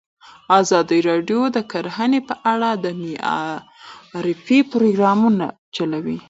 ازادي 0.59 0.99
راډیو 1.09 1.41
د 1.55 1.57
کرهنه 1.71 2.19
په 2.29 2.35
اړه 2.53 2.69
د 2.83 2.85
معارفې 3.01 4.59
پروګرامونه 4.71 5.45
چلولي. 5.75 6.17